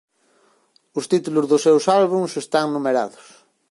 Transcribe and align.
Os 0.99 1.05
títulos 1.11 1.45
dos 1.51 1.63
seus 1.67 1.83
álbums 2.01 2.33
están 2.43 2.67
numerados. 2.75 3.25